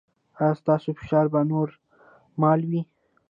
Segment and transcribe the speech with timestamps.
[0.39, 2.81] ایا ستاسو فشار به نورمال وي؟